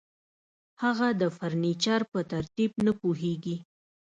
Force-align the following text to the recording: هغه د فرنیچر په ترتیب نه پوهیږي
هغه 0.83 1.07
د 1.21 1.23
فرنیچر 1.37 2.01
په 2.11 2.19
ترتیب 2.31 2.71
نه 2.85 2.91
پوهیږي 2.99 3.57